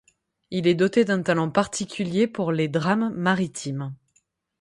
Il 0.49 0.65
est 0.65 0.73
doté 0.73 1.05
d'un 1.05 1.21
talent 1.21 1.51
particulier 1.51 2.25
pour 2.25 2.51
les 2.51 2.67
drames 2.67 3.13
maritimes. 3.13 3.93